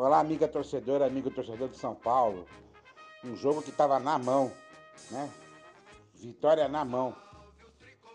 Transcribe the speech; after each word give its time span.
Olá, 0.00 0.20
amiga 0.20 0.46
torcedora, 0.46 1.06
amigo 1.06 1.28
torcedor 1.28 1.68
de 1.70 1.76
São 1.76 1.92
Paulo. 1.92 2.46
Um 3.24 3.34
jogo 3.34 3.60
que 3.60 3.70
estava 3.70 3.98
na 3.98 4.16
mão, 4.16 4.52
né? 5.10 5.28
Vitória 6.14 6.68
na 6.68 6.84
mão. 6.84 7.16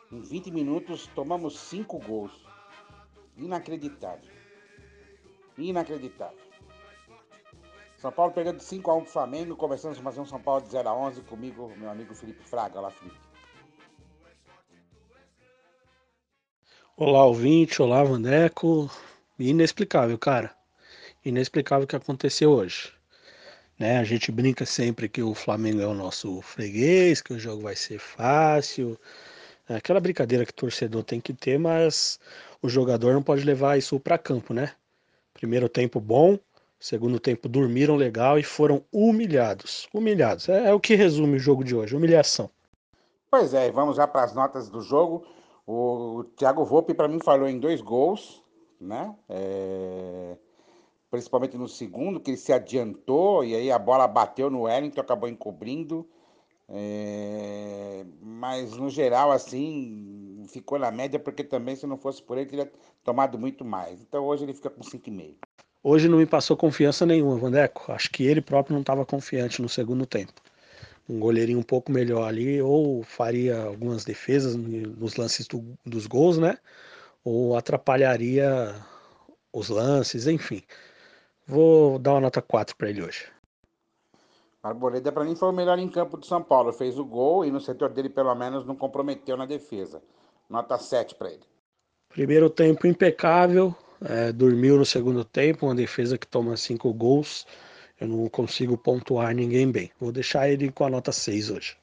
Em 0.09 0.21
20 0.21 0.49
minutos 0.49 1.07
tomamos 1.07 1.59
5 1.59 1.99
gols. 1.99 2.31
Inacreditável. 3.35 4.31
Inacreditável. 5.57 6.39
São 7.97 8.13
Paulo 8.13 8.31
perdendo 8.31 8.59
5x1 8.59 9.01
pro 9.01 9.11
Flamengo. 9.11 9.57
Começamos 9.57 9.99
a 9.99 10.01
fazer 10.01 10.21
um 10.21 10.25
São 10.25 10.41
Paulo 10.41 10.61
de 10.61 10.69
0x11 10.69 11.25
comigo, 11.25 11.69
meu 11.75 11.89
amigo 11.89 12.15
Felipe 12.15 12.47
Fraga. 12.47 12.79
Olá, 12.79 12.91
Felipe. 12.91 13.19
Olá, 16.95 17.25
ouvinte. 17.25 17.81
Olá, 17.81 18.05
Vandeco. 18.05 18.89
Inexplicável, 19.37 20.17
cara. 20.17 20.62
Inexplicável 21.25 21.87
que 21.87 21.95
aconteceu 21.95 22.51
hoje. 22.51 22.91
Né? 23.79 23.97
A 23.97 24.03
gente 24.03 24.31
brinca 24.31 24.65
sempre 24.65 25.07
que 25.07 25.21
o 25.21 25.33
Flamengo 25.33 25.81
é 25.81 25.87
o 25.87 25.93
nosso 25.93 26.41
freguês, 26.41 27.21
que 27.21 27.33
o 27.33 27.39
jogo 27.39 27.63
vai 27.63 27.75
ser 27.75 27.99
fácil. 27.99 28.97
É 29.67 29.75
aquela 29.75 29.99
brincadeira 29.99 30.45
que 30.45 30.51
o 30.51 30.55
torcedor 30.55 31.03
tem 31.03 31.21
que 31.21 31.33
ter, 31.33 31.57
mas 31.57 32.19
o 32.61 32.67
jogador 32.67 33.13
não 33.13 33.23
pode 33.23 33.43
levar 33.43 33.77
isso 33.77 33.99
para 33.99 34.17
campo, 34.17 34.53
né? 34.53 34.73
Primeiro 35.33 35.69
tempo 35.69 35.99
bom, 35.99 36.37
segundo 36.79 37.19
tempo 37.19 37.47
dormiram 37.47 37.95
legal 37.95 38.37
e 38.37 38.43
foram 38.43 38.83
humilhados. 38.91 39.87
Humilhados. 39.93 40.49
É, 40.49 40.69
é 40.69 40.73
o 40.73 40.79
que 40.79 40.95
resume 40.95 41.37
o 41.37 41.39
jogo 41.39 41.63
de 41.63 41.75
hoje, 41.75 41.95
humilhação. 41.95 42.49
Pois 43.31 43.53
é, 43.53 43.71
vamos 43.71 43.95
já 43.95 44.05
para 44.05 44.23
as 44.23 44.35
notas 44.35 44.69
do 44.69 44.81
jogo. 44.81 45.25
O 45.65 46.25
Thiago 46.35 46.65
Volpe, 46.65 46.93
para 46.93 47.07
mim, 47.07 47.19
falou 47.23 47.47
em 47.47 47.57
dois 47.57 47.81
gols, 47.81 48.43
né? 48.79 49.15
É... 49.29 50.37
Principalmente 51.13 51.55
no 51.55 51.67
segundo, 51.67 52.19
que 52.19 52.31
ele 52.31 52.37
se 52.37 52.51
adiantou 52.51 53.45
e 53.45 53.53
aí 53.53 53.71
a 53.71 53.77
bola 53.77 54.07
bateu 54.07 54.49
no 54.49 54.63
Wellington, 54.63 54.99
acabou 54.99 55.29
encobrindo. 55.29 56.09
É... 56.67 58.03
Mas 58.19 58.75
no 58.75 58.89
geral, 58.89 59.31
assim, 59.31 60.43
ficou 60.49 60.79
na 60.79 60.89
média, 60.89 61.19
porque 61.19 61.43
também, 61.43 61.75
se 61.75 61.85
não 61.85 61.99
fosse 61.99 62.19
por 62.19 62.35
ele, 62.35 62.49
teria 62.49 62.71
tomado 63.03 63.37
muito 63.37 63.63
mais. 63.63 64.01
Então 64.01 64.25
hoje 64.25 64.43
ele 64.43 64.55
fica 64.55 64.71
com 64.71 64.81
5,5. 64.81 65.35
Hoje 65.83 66.09
não 66.09 66.17
me 66.17 66.25
passou 66.25 66.57
confiança 66.57 67.05
nenhuma, 67.05 67.37
Vandeco. 67.37 67.91
Acho 67.91 68.09
que 68.09 68.25
ele 68.25 68.41
próprio 68.41 68.73
não 68.73 68.81
estava 68.81 69.05
confiante 69.05 69.61
no 69.61 69.69
segundo 69.69 70.07
tempo 70.07 70.41
um 71.07 71.19
goleirinho 71.19 71.59
um 71.59 71.63
pouco 71.63 71.91
melhor 71.91 72.27
ali, 72.27 72.59
ou 72.59 73.03
faria 73.03 73.61
algumas 73.61 74.03
defesas 74.03 74.55
nos 74.55 75.15
lances 75.15 75.45
do, 75.45 75.63
dos 75.85 76.07
gols, 76.07 76.39
né? 76.39 76.57
Ou 77.23 77.55
atrapalharia 77.55 78.73
os 79.51 79.69
lances, 79.69 80.25
enfim. 80.25 80.63
Vou 81.45 81.99
dar 81.99 82.13
uma 82.13 82.21
nota 82.21 82.41
4 82.41 82.75
para 82.75 82.89
ele 82.89 83.03
hoje. 83.03 83.27
Arboleda, 84.61 85.11
para 85.11 85.25
mim, 85.25 85.35
foi 85.35 85.49
o 85.49 85.53
melhor 85.53 85.77
em 85.77 85.89
campo 85.89 86.15
do 86.15 86.25
São 86.25 86.41
Paulo. 86.41 86.71
Fez 86.71 86.97
o 86.97 87.03
gol 87.03 87.43
e 87.43 87.51
no 87.51 87.59
setor 87.59 87.89
dele, 87.89 88.09
pelo 88.09 88.33
menos, 88.33 88.65
não 88.65 88.75
comprometeu 88.75 89.35
na 89.35 89.45
defesa. 89.45 90.01
Nota 90.49 90.77
7 90.77 91.15
para 91.15 91.31
ele. 91.31 91.43
Primeiro 92.07 92.49
tempo 92.49 92.87
impecável, 92.87 93.75
é, 94.01 94.31
dormiu 94.31 94.77
no 94.77 94.85
segundo 94.85 95.25
tempo, 95.25 95.65
uma 95.65 95.75
defesa 95.75 96.17
que 96.17 96.27
toma 96.27 96.55
cinco 96.55 96.93
gols. 96.93 97.45
Eu 97.99 98.07
não 98.07 98.29
consigo 98.29 98.77
pontuar 98.77 99.33
ninguém 99.33 99.69
bem. 99.69 99.91
Vou 99.99 100.11
deixar 100.11 100.49
ele 100.49 100.71
com 100.71 100.85
a 100.85 100.89
nota 100.89 101.11
6 101.11 101.49
hoje. 101.49 101.77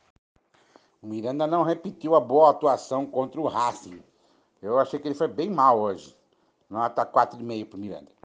O 1.02 1.06
Miranda 1.06 1.46
não 1.46 1.62
repetiu 1.62 2.14
a 2.14 2.20
boa 2.20 2.50
atuação 2.50 3.06
contra 3.06 3.40
o 3.40 3.46
Racing. 3.46 4.02
Eu 4.62 4.78
achei 4.78 4.98
que 4.98 5.08
ele 5.08 5.14
foi 5.14 5.28
bem 5.28 5.50
mal 5.50 5.78
hoje. 5.78 6.14
Nota 6.68 7.04
4,5 7.04 7.66
para 7.66 7.76
o 7.76 7.80
Miranda. 7.80 8.19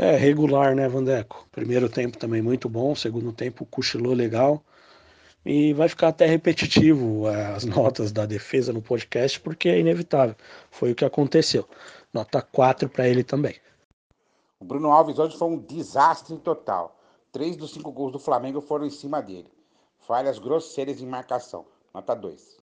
É, 0.00 0.16
regular, 0.16 0.74
né, 0.74 0.88
Vandeco? 0.88 1.46
Primeiro 1.52 1.86
tempo 1.86 2.16
também 2.16 2.40
muito 2.40 2.70
bom, 2.70 2.94
segundo 2.94 3.34
tempo 3.34 3.66
cochilou 3.66 4.14
legal. 4.14 4.64
E 5.44 5.74
vai 5.74 5.90
ficar 5.90 6.08
até 6.08 6.24
repetitivo 6.24 7.28
é, 7.28 7.48
as 7.48 7.66
notas 7.68 8.10
da 8.10 8.24
defesa 8.24 8.72
no 8.72 8.80
podcast, 8.80 9.38
porque 9.38 9.68
é 9.68 9.78
inevitável. 9.78 10.34
Foi 10.70 10.92
o 10.92 10.94
que 10.94 11.04
aconteceu. 11.04 11.68
Nota 12.14 12.40
4 12.40 12.88
para 12.88 13.06
ele 13.06 13.22
também. 13.22 13.56
O 14.58 14.64
Bruno 14.64 14.90
Alves 14.90 15.18
hoje 15.18 15.36
foi 15.36 15.48
um 15.48 15.58
desastre 15.58 16.34
total. 16.38 16.98
Três 17.30 17.54
dos 17.54 17.70
cinco 17.70 17.92
gols 17.92 18.12
do 18.12 18.18
Flamengo 18.18 18.62
foram 18.62 18.86
em 18.86 18.90
cima 18.90 19.20
dele. 19.20 19.48
Falhas 19.98 20.38
grosseiras 20.38 21.02
em 21.02 21.06
marcação. 21.06 21.66
Nota 21.92 22.14
2. 22.14 22.56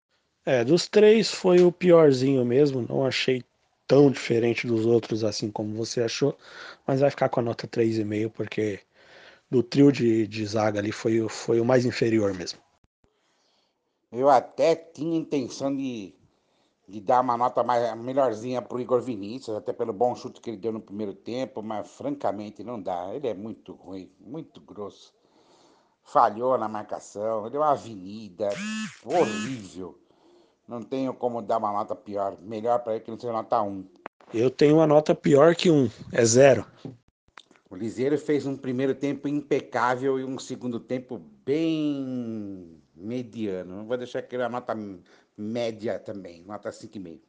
É, 0.46 0.64
dos 0.64 0.88
três 0.88 1.30
foi 1.30 1.62
o 1.62 1.70
piorzinho 1.70 2.46
mesmo. 2.46 2.86
Não 2.88 3.04
achei 3.04 3.44
tão 3.86 4.10
diferente 4.10 4.66
dos 4.66 4.84
outros 4.86 5.24
assim 5.24 5.50
como 5.50 5.74
você 5.74 6.02
achou. 6.02 6.36
Mas 6.86 7.00
vai 7.00 7.10
ficar 7.10 7.28
com 7.28 7.40
a 7.40 7.42
nota 7.42 7.66
3,5 7.66 8.30
porque 8.30 8.80
do 9.50 9.62
trio 9.62 9.92
de, 9.92 10.26
de 10.26 10.46
zaga 10.46 10.78
ali 10.80 10.92
foi, 10.92 11.28
foi 11.28 11.60
o 11.60 11.64
mais 11.64 11.84
inferior 11.84 12.34
mesmo. 12.34 12.58
Eu 14.12 14.30
até 14.30 14.74
tinha 14.74 15.16
intenção 15.16 15.74
de 15.74 16.14
de 16.88 17.00
dar 17.00 17.20
uma 17.20 17.36
nota 17.36 17.64
mais, 17.64 17.96
melhorzinha 17.98 18.62
para 18.62 18.76
o 18.76 18.80
Igor 18.80 19.00
Vinícius, 19.00 19.56
até 19.56 19.72
pelo 19.72 19.92
bom 19.92 20.14
chute 20.14 20.40
que 20.40 20.50
ele 20.50 20.56
deu 20.56 20.72
no 20.72 20.80
primeiro 20.80 21.14
tempo, 21.14 21.62
mas 21.62 21.88
francamente 21.90 22.62
não 22.62 22.80
dá. 22.80 23.12
Ele 23.12 23.26
é 23.26 23.34
muito 23.34 23.72
ruim, 23.72 24.10
muito 24.20 24.60
grosso. 24.60 25.12
Falhou 26.04 26.56
na 26.56 26.68
marcação, 26.68 27.50
deu 27.50 27.60
uma 27.60 27.72
avenida 27.72 28.48
horrível. 29.04 29.98
Não 30.68 30.82
tenho 30.82 31.14
como 31.14 31.40
dar 31.40 31.58
uma 31.58 31.72
nota 31.72 31.94
pior, 31.94 32.36
melhor 32.40 32.80
para 32.80 32.94
ele 32.94 33.04
que 33.04 33.10
não 33.10 33.18
seja 33.18 33.32
nota 33.32 33.62
1. 33.62 33.84
Eu 34.34 34.50
tenho 34.50 34.76
uma 34.76 34.86
nota 34.86 35.14
pior 35.14 35.54
que 35.54 35.70
1, 35.70 35.88
é 36.12 36.24
zero. 36.24 36.66
O 37.70 37.76
Liseiro 37.76 38.18
fez 38.18 38.46
um 38.46 38.56
primeiro 38.56 38.94
tempo 38.94 39.28
impecável 39.28 40.18
e 40.18 40.24
um 40.24 40.38
segundo 40.38 40.80
tempo 40.80 41.20
bem 41.44 42.80
mediano. 42.94 43.76
Não 43.76 43.86
vou 43.86 43.96
deixar 43.96 44.20
aquela 44.20 44.48
nota 44.48 44.76
média 45.36 45.98
também, 45.98 46.42
nota 46.42 46.70
5,5. 46.70 47.20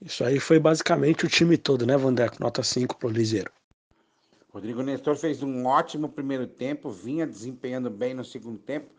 Isso 0.00 0.24
aí 0.24 0.40
foi 0.40 0.58
basicamente 0.58 1.26
o 1.26 1.28
time 1.28 1.58
todo, 1.58 1.84
né, 1.84 1.96
Vandeco? 1.96 2.36
Nota 2.40 2.62
5 2.62 2.96
pro 2.96 3.10
Liseiro. 3.10 3.52
Rodrigo 4.52 4.82
Nestor 4.82 5.14
fez 5.16 5.42
um 5.42 5.66
ótimo 5.66 6.08
primeiro 6.08 6.46
tempo, 6.46 6.90
vinha 6.90 7.26
desempenhando 7.26 7.90
bem 7.90 8.14
no 8.14 8.24
segundo 8.24 8.58
tempo, 8.58 8.90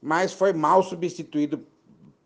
mas 0.00 0.32
foi 0.32 0.52
mal 0.52 0.82
substituído 0.82 1.66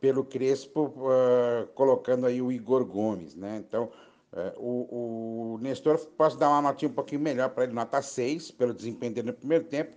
pelo 0.04 0.22
Crespo, 0.22 0.92
uh, 0.98 1.66
colocando 1.68 2.26
aí 2.26 2.42
o 2.42 2.52
Igor 2.52 2.84
Gomes, 2.84 3.34
né? 3.34 3.64
Então, 3.66 3.90
uh, 4.34 4.52
o, 4.60 5.54
o 5.54 5.58
Nestor, 5.62 5.96
posso 5.98 6.36
dar 6.36 6.50
uma 6.50 6.60
notinha 6.60 6.90
um 6.90 6.94
pouquinho 6.94 7.22
melhor 7.22 7.48
para 7.48 7.64
ele, 7.64 7.72
nota 7.72 8.02
6, 8.02 8.50
pelo 8.50 8.74
desempenho 8.74 9.14
dele 9.14 9.28
no 9.28 9.32
primeiro 9.32 9.64
tempo, 9.64 9.96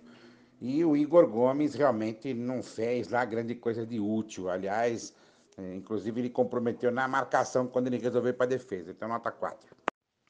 e 0.62 0.86
o 0.86 0.96
Igor 0.96 1.28
Gomes 1.28 1.76
realmente 1.76 2.34
não 2.34 2.64
fez 2.64 3.10
lá 3.10 3.26
grande 3.26 3.54
coisa 3.54 3.86
de 3.86 4.00
útil. 4.00 4.50
Aliás, 4.50 5.14
é, 5.58 5.76
inclusive, 5.76 6.22
ele 6.22 6.30
comprometeu 6.30 6.90
na 6.90 7.06
marcação 7.06 7.68
quando 7.68 7.88
ele 7.88 7.98
resolveu 7.98 8.34
para 8.34 8.46
a 8.46 8.50
defesa. 8.50 8.92
Então, 8.92 9.10
nota 9.10 9.30
4. 9.30 9.76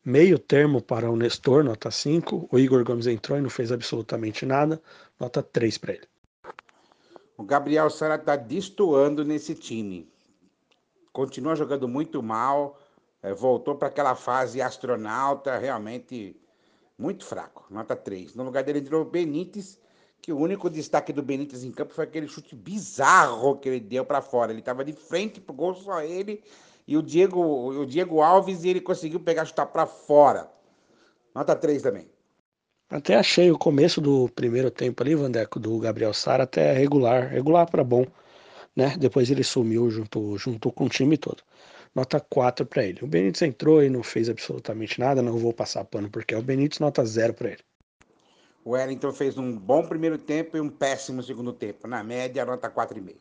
Meio 0.04 0.40
termo 0.40 0.82
para 0.82 1.08
o 1.08 1.16
Nestor, 1.16 1.64
nota 1.64 1.92
5. 1.92 2.50
O 2.52 2.58
Igor 2.58 2.84
Gomes 2.84 3.06
entrou 3.06 3.38
e 3.38 3.42
não 3.42 3.50
fez 3.50 3.72
absolutamente 3.72 4.44
nada. 4.44 4.82
Nota 5.20 5.44
3 5.44 5.78
para 5.78 5.94
ele. 5.94 6.08
O 7.38 7.44
Gabriel 7.44 7.88
Sara 7.92 8.16
está 8.16 8.36
destoando 8.36 9.24
nesse 9.24 9.54
time. 9.54 10.12
Continua 11.14 11.56
jogando 11.56 11.88
muito 11.88 12.24
mal. 12.24 12.80
É, 13.22 13.32
voltou 13.32 13.76
para 13.76 13.90
aquela 13.90 14.16
fase 14.16 14.60
astronauta, 14.60 15.58
realmente 15.58 16.36
muito 16.98 17.24
fraco. 17.24 17.66
Nota 17.70 17.96
3. 17.96 18.34
No 18.34 18.44
lugar 18.44 18.64
dele 18.64 18.80
entrou 18.80 19.04
o 19.04 19.06
Benítez 19.06 19.80
que 20.20 20.34
o 20.34 20.38
único 20.38 20.70
destaque 20.70 21.14
do 21.14 21.22
Benítez 21.22 21.64
em 21.64 21.72
campo 21.72 21.94
foi 21.94 22.06
aquele 22.06 22.28
chute 22.28 22.56
bizarro 22.56 23.58
que 23.58 23.70
ele 23.70 23.80
deu 23.80 24.04
para 24.04 24.22
fora. 24.22 24.52
Ele 24.52 24.60
estava 24.60 24.84
de 24.84 24.94
frente 24.94 25.40
pro 25.40 25.54
gol 25.54 25.76
só 25.76 26.02
ele 26.02 26.44
e 26.88 26.98
o 26.98 27.04
Diego, 27.04 27.40
o 27.40 27.86
Diego 27.86 28.22
Alves 28.22 28.64
e 28.64 28.70
ele 28.70 28.82
conseguiu 28.82 29.20
pegar 29.20 29.46
chutar 29.46 29.68
para 29.68 29.86
fora. 29.86 30.52
Nota 31.36 31.56
3 31.56 31.84
também. 31.84 32.10
Até 32.90 33.16
achei 33.16 33.52
o 33.52 33.58
começo 33.58 34.00
do 34.00 34.30
primeiro 34.30 34.72
tempo 34.72 35.04
ali, 35.04 35.14
Vandeco, 35.14 35.60
do 35.60 35.78
Gabriel 35.78 36.14
Sara, 36.14 36.44
até 36.44 36.72
regular, 36.72 37.28
regular 37.28 37.70
para 37.70 37.84
bom, 37.84 38.06
né? 38.74 38.96
Depois 38.98 39.30
ele 39.30 39.44
sumiu 39.44 39.92
junto, 39.92 40.38
junto 40.38 40.72
com 40.72 40.86
o 40.86 40.90
time 40.90 41.18
todo. 41.18 41.44
Nota 41.94 42.20
4 42.20 42.66
para 42.66 42.86
ele. 42.86 43.00
O 43.04 43.08
Benítez 43.08 43.42
entrou 43.42 43.84
e 43.84 43.90
não 43.90 44.04
fez 44.04 44.30
absolutamente 44.30 45.00
nada, 45.00 45.22
não 45.22 45.38
vou 45.38 45.52
passar 45.52 45.84
pano 45.84 46.10
porque 46.10 46.34
é 46.34 46.38
o 46.38 46.42
Benítez, 46.42 46.80
nota 46.80 47.04
0 47.04 47.34
para 47.34 47.50
ele. 47.50 47.64
O 48.64 48.72
Wellington 48.72 49.12
fez 49.12 49.38
um 49.38 49.58
bom 49.58 49.86
primeiro 49.86 50.18
tempo 50.18 50.56
e 50.56 50.62
um 50.62 50.70
péssimo 50.70 51.22
segundo 51.24 51.52
tempo. 51.52 51.88
Na 51.88 52.04
média, 52.04 52.46
nota 52.46 52.70
4,5. 52.70 53.16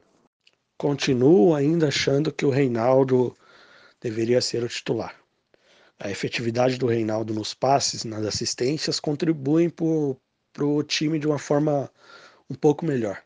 Continuo 0.79 1.55
ainda 1.55 1.89
achando 1.89 2.33
que 2.33 2.45
o 2.45 2.51
Reinaldo 2.51 3.35
deveria 4.01 4.41
ser 4.41 4.62
o 4.62 4.69
titular. 4.69 5.15
A 5.99 6.11
efetividade 6.11 6.77
do 6.77 6.87
Reinaldo 6.87 7.33
nos 7.33 7.55
passes, 7.55 8.05
nas 8.05 8.25
assistências, 8.25 9.01
contribuem 9.01 9.71
para 9.71 10.65
o 10.65 10.83
time 10.83 11.19
de 11.19 11.27
uma 11.27 11.39
forma 11.39 11.91
um 12.51 12.55
pouco 12.55 12.85
melhor. 12.85 13.23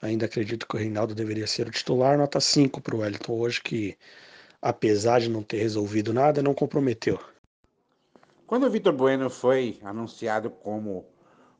Ainda 0.00 0.26
acredito 0.26 0.66
que 0.66 0.76
o 0.76 0.78
Reinaldo 0.78 1.14
deveria 1.14 1.46
ser 1.46 1.66
o 1.66 1.70
titular, 1.70 2.16
nota 2.16 2.40
5 2.40 2.80
para 2.80 2.96
o 2.96 3.00
Wellington 3.00 3.32
hoje, 3.32 3.60
que 3.60 3.96
apesar 4.62 5.20
de 5.20 5.28
não 5.28 5.42
ter 5.42 5.58
resolvido 5.58 6.14
nada, 6.14 6.42
não 6.42 6.54
comprometeu. 6.54 7.20
Quando 8.46 8.66
o 8.66 8.70
Vitor 8.70 8.94
Bueno 8.94 9.28
foi 9.28 9.78
anunciado 9.82 10.48
como 10.50 11.04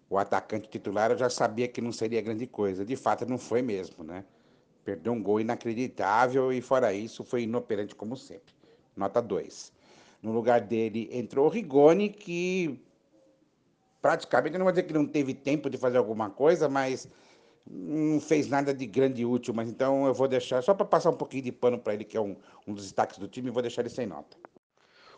o 0.09 0.17
atacante 0.17 0.71
titular, 0.71 1.11
eu 1.11 1.19
já 1.19 1.29
sabia 1.29 1.69
que 1.69 1.83
não 1.83 1.93
seria 1.93 2.23
grande 2.23 2.47
coisa. 2.47 2.87
De 2.87 2.97
fato, 2.97 3.27
não 3.27 3.37
foi 3.37 3.61
mesmo, 3.61 4.03
né? 4.03 4.25
Perdeu 4.83 5.13
um 5.13 5.23
gol 5.23 5.41
inacreditável 5.41 6.51
e, 6.51 6.63
fora 6.63 6.95
isso, 6.95 7.23
foi 7.23 7.43
inoperante 7.43 7.95
como 7.95 8.17
sempre. 8.17 8.55
Nota 8.97 9.21
2. 9.21 9.77
No 10.23 10.33
lugar 10.33 10.61
dele 10.61 11.09
entrou 11.13 11.47
o 11.47 11.49
Rigoni, 11.49 12.09
que 12.09 12.81
praticamente, 14.01 14.57
não 14.59 14.65
vou 14.65 14.73
dizer 14.73 14.85
que 14.85 14.93
não 14.93 15.07
teve 15.07 15.35
tempo 15.35 15.69
de 15.71 15.77
fazer 15.77 15.99
alguma 15.99 16.31
coisa, 16.31 16.69
mas 16.69 17.09
não 17.71 18.21
fez 18.21 18.49
nada 18.49 18.73
de 18.73 18.87
grande 18.87 19.23
e 19.23 19.27
útil. 19.27 19.55
Mas 19.55 19.69
então 19.69 20.07
eu 20.07 20.15
vou 20.15 20.29
deixar, 20.29 20.63
só 20.63 20.75
para 20.75 20.87
passar 20.87 21.11
um 21.11 21.17
pouquinho 21.17 21.45
de 21.45 21.53
pano 21.53 21.79
para 21.79 21.95
ele, 21.95 22.05
que 22.05 22.17
é 22.17 22.21
um, 22.21 22.37
um 22.67 22.73
dos 22.73 22.85
destaques 22.85 23.19
do 23.19 23.29
time, 23.29 23.51
vou 23.51 23.63
deixar 23.63 23.83
ele 23.83 23.91
sem 23.91 24.07
nota. 24.07 24.37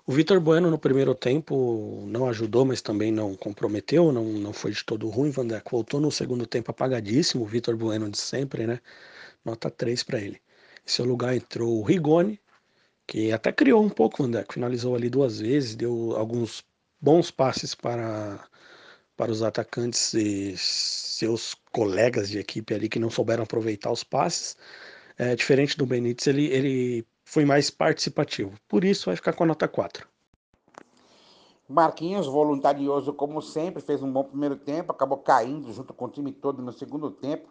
O 0.07 0.13
Vitor 0.13 0.41
Bueno 0.41 0.71
no 0.71 0.79
primeiro 0.79 1.15
tempo 1.15 2.05
não 2.07 2.27
ajudou, 2.27 2.65
mas 2.65 2.81
também 2.81 3.13
não 3.13 3.37
comprometeu, 3.37 4.11
não, 4.11 4.25
não 4.25 4.53
foi 4.53 4.73
de 4.73 4.85
todo 4.85 5.09
ruim. 5.09 5.31
Van 5.31 5.47
voltou 5.71 6.01
no 6.01 6.11
segundo 6.11 6.47
tempo 6.47 6.71
apagadíssimo, 6.71 7.45
o 7.45 7.47
Vitor 7.47 7.77
Bueno 7.77 8.09
de 8.11 8.19
sempre, 8.19 8.67
né? 8.67 8.81
Nota 9.45 9.71
3 9.71 10.03
para 10.03 10.19
ele. 10.19 10.41
Em 10.85 10.91
seu 10.91 11.05
lugar 11.05 11.37
entrou 11.37 11.79
o 11.79 11.83
Rigoni, 11.83 12.41
que 13.11 13.33
até 13.33 13.51
criou 13.51 13.83
um 13.83 13.89
pouco 13.89 14.29
Dijk, 14.29 14.55
finalizou 14.55 14.95
ali 14.95 15.11
duas 15.11 15.41
vezes, 15.41 15.75
deu 15.75 16.15
alguns 16.17 16.63
bons 17.01 17.29
passes 17.29 17.75
para, 17.75 18.39
para 19.17 19.33
os 19.33 19.43
atacantes 19.43 20.15
e 20.15 20.57
seus 20.57 21.57
colegas 21.73 22.31
de 22.31 22.39
equipe 22.39 22.73
ali 22.73 22.89
que 22.89 23.01
não 23.01 23.11
souberam 23.11 23.43
aproveitar 23.43 23.91
os 23.91 24.05
passes. 24.05 24.57
É, 25.19 25.35
diferente 25.35 25.77
do 25.77 25.85
Benítez, 25.85 26.29
ele, 26.29 26.47
ele 26.47 27.07
foi 27.25 27.45
mais 27.45 27.69
participativo. 27.69 28.53
Por 28.69 28.85
isso 28.85 29.07
vai 29.07 29.17
ficar 29.17 29.33
com 29.33 29.43
a 29.43 29.47
nota 29.47 29.67
4. 29.67 30.07
Marquinhos, 31.69 32.29
voluntarioso 32.29 33.13
como 33.13 33.43
sempre, 33.43 33.83
fez 33.83 34.01
um 34.05 34.13
bom 34.13 34.23
primeiro 34.23 34.55
tempo, 34.55 34.93
acabou 34.93 35.19
caindo 35.19 35.73
junto 35.73 35.93
com 35.93 36.05
o 36.05 36.11
time 36.11 36.31
todo 36.31 36.63
no 36.63 36.73
segundo 36.73 37.11
tempo. 37.11 37.49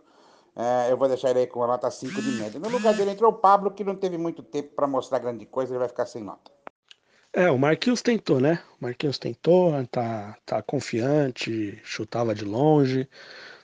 É, 0.61 0.91
eu 0.91 0.97
vou 0.97 1.07
deixar 1.07 1.29
ele 1.29 1.39
aí 1.39 1.47
com 1.47 1.63
a 1.63 1.67
nota 1.67 1.89
5 1.89 2.21
de 2.21 2.31
média. 2.31 2.59
No 2.59 2.67
lugar 2.67 2.93
dele 2.93 3.11
entrou 3.11 3.31
o 3.31 3.33
Pablo, 3.33 3.71
que 3.71 3.81
não 3.81 3.95
teve 3.95 4.17
muito 4.17 4.43
tempo 4.43 4.75
para 4.75 4.85
mostrar 4.85 5.19
grande 5.19 5.45
coisa, 5.45 5.71
ele 5.71 5.79
vai 5.79 5.87
ficar 5.87 6.05
sem 6.05 6.21
nota. 6.21 6.51
É, 7.31 7.49
o 7.49 7.57
Marquinhos 7.57 8.01
tentou, 8.01 8.41
né? 8.41 8.61
O 8.77 8.83
Marquinhos 8.83 9.17
tentou, 9.17 9.71
tá, 9.87 10.35
tá 10.45 10.61
confiante, 10.61 11.79
chutava 11.81 12.35
de 12.35 12.43
longe, 12.43 13.07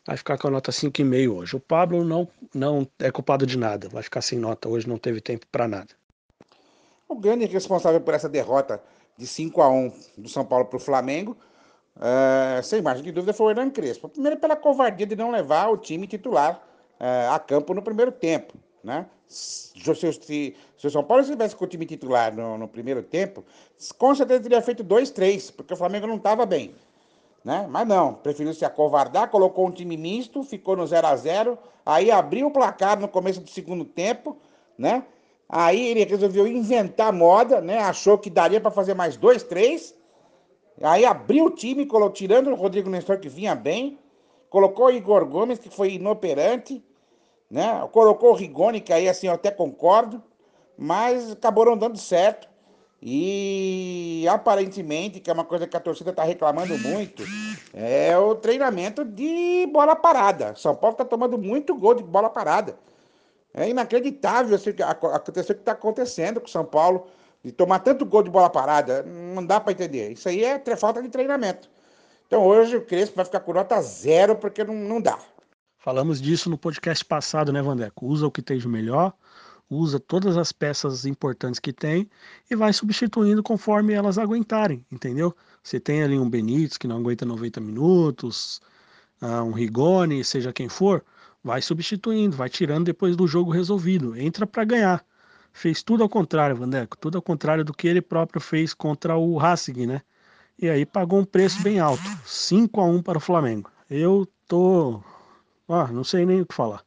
vai 0.07 0.15
ficar 0.15 0.38
com 0.38 0.47
a 0.47 0.51
nota 0.51 0.71
5,5 0.71 1.36
hoje. 1.36 1.57
O 1.57 1.59
Pablo 1.59 2.06
não, 2.06 2.30
não 2.53 2.88
é 2.97 3.12
culpado 3.12 3.45
de 3.45 3.57
nada, 3.57 3.89
vai 3.89 4.01
ficar 4.01 4.21
sem 4.21 4.39
nota 4.39 4.69
hoje, 4.69 4.88
não 4.88 4.97
teve 4.97 5.19
tempo 5.19 5.45
para 5.51 5.68
nada. 5.68 5.89
O 7.09 7.15
grande 7.15 7.45
responsável 7.45 8.00
por 8.00 8.13
essa 8.13 8.30
derrota 8.30 8.81
de 9.18 9.27
5 9.27 9.62
a 9.62 9.69
1 9.69 9.94
do 10.19 10.30
São 10.30 10.45
Paulo 10.45 10.63
para 10.63 10.77
o 10.77 10.80
Flamengo, 10.80 11.36
uh, 11.97 12.63
sem 12.63 12.81
margem 12.81 13.03
de 13.03 13.12
dúvida, 13.12 13.33
foi 13.33 13.47
o 13.47 13.50
Hernan 13.50 13.69
Crespo. 13.69 14.07
Primeiro, 14.07 14.38
pela 14.38 14.56
covardia 14.56 15.06
de 15.06 15.18
não 15.18 15.30
levar 15.30 15.68
o 15.68 15.77
time 15.77 16.07
titular 16.07 16.65
uh, 17.00 17.33
a 17.33 17.39
campo 17.39 17.74
no 17.74 17.81
primeiro 17.81 18.12
tempo. 18.12 18.53
Né? 18.83 19.06
Se, 19.27 19.74
se, 19.95 20.56
se 20.77 20.88
o 20.88 20.89
São 20.89 21.03
Paulo 21.03 21.24
estivesse 21.24 21.56
com 21.56 21.65
o 21.65 21.68
time 21.68 21.86
titular 21.86 22.36
no, 22.36 22.57
no 22.57 22.68
primeiro 22.68 23.01
tempo, 23.01 23.44
com 23.97 24.13
certeza 24.13 24.44
teria 24.44 24.62
feito 24.62 24.83
2-3, 24.83 25.53
porque 25.56 25.74
o 25.74 25.77
Flamengo 25.77 26.07
não 26.07 26.18
estava 26.18 26.45
bem. 26.45 26.75
Né? 27.44 27.68
Mas 27.69 27.88
não, 27.88 28.13
preferiu 28.13 28.53
se 28.53 28.65
acovardar, 28.65 29.30
colocou 29.30 29.68
um 29.68 29.71
time 29.71 29.97
misto, 29.97 30.44
ficou 30.44 30.75
no 30.75 30.86
0 30.86 31.07
a 31.07 31.15
0 31.15 31.57
aí 31.86 32.09
abriu 32.09 32.47
o 32.47 32.51
placar 32.51 33.00
no 33.00 33.07
começo 33.07 33.39
do 33.39 33.50
segundo 33.50 33.86
tempo, 33.86 34.36
né? 34.77 35.03
Aí 35.47 35.88
ele 35.88 36.03
resolveu 36.03 36.47
inventar 36.47 37.13
moda, 37.13 37.62
né? 37.62 37.77
Achou 37.77 38.18
que 38.18 38.31
daria 38.31 38.59
para 38.59 38.71
fazer 38.71 38.95
mais 38.95 39.15
dois, 39.15 39.44
três. 39.44 39.95
Aí 40.81 41.06
abriu 41.06 41.45
o 41.45 41.51
time, 41.51 41.88
tirando 42.13 42.50
o 42.50 42.56
Rodrigo 42.56 42.89
Nestor, 42.89 43.19
que 43.19 43.30
vinha 43.30 43.53
bem. 43.53 44.00
Colocou 44.56 44.90
Igor 44.90 45.25
Gomes, 45.25 45.60
que 45.60 45.69
foi 45.69 45.96
inoperante. 45.96 46.81
Né? 47.52 47.86
Colocou 47.92 48.31
o 48.31 48.34
Rigoni, 48.34 48.80
que 48.80 48.94
aí 48.94 49.10
assim 49.10 49.28
eu 49.28 49.34
até 49.34 49.52
concordo. 49.52 50.24
Mas 50.78 51.34
acabou 51.34 51.66
não 51.66 51.78
dando 51.78 51.98
certo. 51.98 52.48
E 53.02 54.25
aparentemente, 54.30 55.19
que 55.19 55.30
é 55.30 55.34
uma 55.34 55.44
coisa 55.44 55.68
que 55.68 55.75
a 55.75 55.80
torcida 55.81 56.12
está 56.12 56.24
reclamando 56.24 56.78
muito, 56.78 57.22
é 57.74 58.18
o 58.18 58.34
treinamento 58.34 59.04
de 59.04 59.68
bola 59.74 59.94
parada. 59.94 60.56
São 60.56 60.74
Paulo 60.74 60.94
está 60.94 61.04
tomando 61.04 61.38
muito 61.38 61.75
gol 61.75 61.94
de 61.94 62.04
bola 62.04 62.30
parada. 62.30 62.80
É 63.54 63.68
inacreditável 63.68 64.57
acontecer 65.13 65.52
o 65.52 65.56
que 65.56 65.62
está 65.63 65.74
acontecendo 65.74 66.40
com 66.40 66.48
o 66.48 66.50
São 66.50 66.63
Paulo, 66.63 67.07
de 67.44 67.52
tomar 67.52 67.80
tanto 67.80 68.06
gol 68.06 68.24
de 68.24 68.30
bola 68.30 68.50
parada. 68.50 69.04
Não 69.04 69.46
dá 69.46 69.60
para 69.60 69.74
entender. 69.74 70.13
Isso 70.13 70.30
aí 70.30 70.46
é 70.46 70.60
falta 70.78 71.02
de 71.02 71.10
treinamento. 71.10 71.69
Então 72.27 72.45
hoje 72.45 72.75
o 72.75 72.81
Crespo 72.81 73.16
vai 73.16 73.25
ficar 73.25 73.39
com 73.39 73.54
nota 73.54 73.81
zero, 73.81 74.36
porque 74.36 74.63
não, 74.63 74.74
não 74.74 75.01
dá. 75.01 75.18
Falamos 75.77 76.19
disso 76.19 76.50
no 76.50 76.57
podcast 76.57 77.06
passado, 77.06 77.54
né, 77.54 77.62
Vandeco? 77.62 78.07
Usa 78.07 78.25
o 78.25 78.31
que 78.31 78.42
tem 78.42 78.57
de 78.57 78.68
melhor, 78.68 79.13
usa 79.69 80.00
todas 80.00 80.36
as 80.36 80.51
peças 80.51 81.06
importantes 81.06 81.60
que 81.60 81.72
tem 81.72 82.10
e 82.50 82.56
vai 82.56 82.74
substituindo 82.74 83.44
conforme 83.44 83.94
elas 83.94 84.18
aguentarem, 84.18 84.83
entendeu? 84.92 85.36
Você 85.62 85.80
tem 85.80 86.01
ali 86.01 86.18
um 86.18 86.27
Benítez 86.27 86.77
que 86.77 86.88
não 86.88 86.98
aguenta 86.98 87.24
90 87.25 87.62
minutos, 87.62 88.60
ah, 89.21 89.44
um 89.44 89.51
Rigoni, 89.51 90.24
seja 90.24 90.51
quem 90.51 90.68
for, 90.68 91.06
vai 91.44 91.62
substituindo, 91.62 92.36
vai 92.36 92.50
tirando 92.50 92.86
depois 92.86 93.16
do 93.16 93.28
jogo 93.28 93.51
resolvido, 93.51 94.18
entra 94.18 94.48
para 94.48 94.63
ganhar. 94.63 95.06
Fez 95.54 95.83
tudo 95.83 96.01
ao 96.01 96.10
contrário, 96.10 96.56
Vandeco, 96.56 96.98
tudo 96.98 97.18
ao 97.18 97.21
contrário 97.21 97.63
do 97.63 97.74
que 97.74 97.88
ele 97.88 98.01
próprio 98.01 98.42
fez 98.42 98.74
contra 98.74 99.16
o 99.16 99.38
Racing, 99.38 99.86
né? 99.86 100.01
E 100.57 100.69
aí 100.69 100.86
pagou 100.86 101.19
um 101.19 101.25
preço 101.25 101.62
bem 101.62 101.80
alto, 101.80 102.04
5 102.25 102.80
a 102.80 102.86
1 102.86 103.04
para 103.04 103.18
o 103.18 103.22
Flamengo. 103.22 103.69
Eu 103.90 104.25
tô, 104.48 105.02
ah, 105.68 105.88
não 105.88 106.04
sei 106.04 106.25
nem 106.25 106.42
o 106.42 106.46
que 106.46 106.56
falar. 106.56 106.84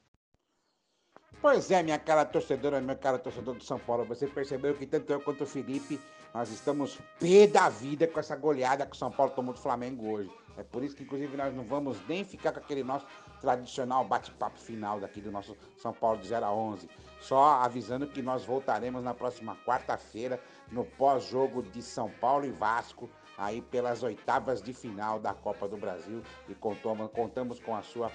Pois 1.40 1.70
é, 1.70 1.82
minha 1.82 1.98
cara 1.98 2.24
torcedora, 2.24 2.80
meu 2.80 2.96
cara 2.96 3.18
torcedor 3.18 3.54
do 3.54 3.62
São 3.62 3.78
Paulo, 3.78 4.04
você 4.04 4.26
percebeu 4.26 4.74
que 4.74 4.86
tanto 4.86 5.12
eu 5.12 5.20
quanto 5.20 5.44
o 5.44 5.46
Felipe, 5.46 6.00
nós 6.34 6.50
estamos 6.50 6.98
pé 7.20 7.46
da 7.46 7.68
vida 7.68 8.08
com 8.08 8.18
essa 8.18 8.34
goleada 8.34 8.86
que 8.86 8.96
o 8.96 8.98
São 8.98 9.10
Paulo 9.10 9.32
tomou 9.32 9.54
do 9.54 9.60
Flamengo 9.60 10.10
hoje. 10.10 10.30
É 10.56 10.62
por 10.62 10.82
isso 10.82 10.96
que, 10.96 11.04
inclusive, 11.04 11.36
nós 11.36 11.54
não 11.54 11.64
vamos 11.64 11.96
nem 12.08 12.24
ficar 12.24 12.52
com 12.52 12.58
aquele 12.58 12.82
nosso 12.82 13.06
tradicional 13.40 14.04
bate-papo 14.04 14.58
final 14.58 15.00
daqui 15.00 15.20
do 15.20 15.30
nosso 15.30 15.56
São 15.76 15.92
Paulo 15.92 16.18
de 16.18 16.28
0 16.28 16.46
a 16.46 16.52
11. 16.52 16.88
Só 17.20 17.60
avisando 17.62 18.06
que 18.06 18.22
nós 18.22 18.44
voltaremos 18.44 19.02
na 19.02 19.14
próxima 19.14 19.56
quarta-feira 19.66 20.40
no 20.70 20.84
pós-jogo 20.84 21.62
de 21.62 21.82
São 21.82 22.10
Paulo 22.20 22.44
e 22.44 22.52
Vasco, 22.52 23.08
aí 23.36 23.60
pelas 23.60 24.02
oitavas 24.02 24.62
de 24.62 24.72
final 24.72 25.18
da 25.18 25.34
Copa 25.34 25.68
do 25.68 25.76
Brasil 25.76 26.22
e 26.48 26.54
contamos, 26.54 27.10
contamos 27.10 27.60
com 27.60 27.74
a 27.74 27.82
sua 27.82 28.10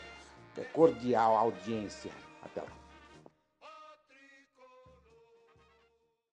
cordial 0.73 1.35
audiência. 1.35 2.11
Até 2.43 2.61
lá. 2.61 2.82